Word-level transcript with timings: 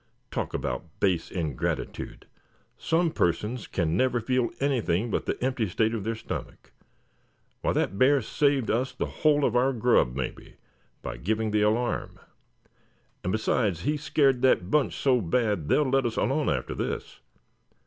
Talk 0.31 0.55
about 0.55 0.99
base 0.99 1.29
ingratitude, 1.29 2.25
some 2.75 3.11
persons 3.11 3.67
can 3.67 3.95
never 3.95 4.19
feel 4.19 4.49
anything 4.59 5.11
but 5.11 5.27
the 5.27 5.39
empty 5.45 5.69
state 5.69 5.93
of 5.93 6.03
their 6.03 6.15
stomach. 6.15 6.71
Why, 7.61 7.73
that 7.73 7.99
bear 7.99 8.19
saved 8.23 8.71
us 8.71 8.93
the 8.93 9.05
whole 9.05 9.45
of 9.45 9.55
our 9.55 9.73
grub, 9.73 10.15
mebbe, 10.15 10.55
by 11.03 11.17
giving 11.17 11.51
the 11.51 11.61
alarm; 11.61 12.19
and 13.23 13.31
Besides, 13.31 13.81
he 13.81 13.95
scared 13.95 14.41
that 14.41 14.71
bunch 14.71 14.95
so 14.95 15.21
bad 15.21 15.67
they'll 15.67 15.87
let 15.87 16.07
us 16.07 16.17
alone 16.17 16.49
after 16.49 16.73
this. 16.73 17.19